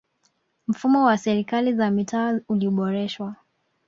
mfumo 0.67 1.03
wa 1.05 1.17
serikali 1.17 1.73
za 1.73 1.91
mitaa 1.91 2.39
uliboreshwa 2.49 3.35